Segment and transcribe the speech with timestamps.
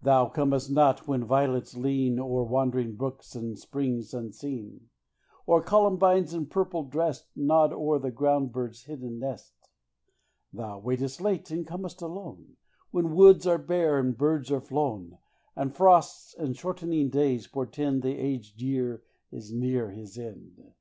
[0.00, 4.88] Thou comest not when violets lean O'er wandering brooks and springs unseen,
[5.44, 9.52] Or columbines, in purple dressed, Nod o'er the ground bird's hidden nest.
[10.50, 12.56] Thou waitest late and com'st alone,
[12.90, 15.18] When woods are bare and birds are flown,
[15.54, 20.72] And frosts and shortening days portend The aged year is near his end.